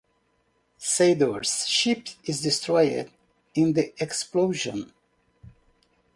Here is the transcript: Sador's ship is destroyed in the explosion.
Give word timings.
Sador's 0.79 1.67
ship 1.67 2.07
is 2.23 2.41
destroyed 2.41 3.11
in 3.53 3.73
the 3.73 3.93
explosion. 4.03 4.91